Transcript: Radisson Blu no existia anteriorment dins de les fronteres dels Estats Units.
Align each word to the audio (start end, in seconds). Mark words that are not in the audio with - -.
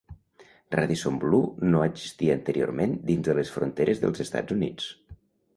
Radisson 0.75 1.19
Blu 1.23 1.41
no 1.75 1.83
existia 1.89 2.37
anteriorment 2.39 2.97
dins 3.11 3.29
de 3.31 3.37
les 3.41 3.55
fronteres 3.59 4.03
dels 4.07 4.25
Estats 4.27 4.57
Units. 4.61 4.91